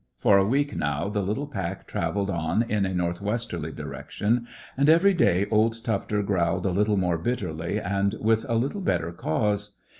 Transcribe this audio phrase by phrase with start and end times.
[0.17, 4.89] For a week now the little pack travelled on in a north westerly direction, and
[4.89, 9.75] every day old Tufter growled a little more bitterly and with a little better cause.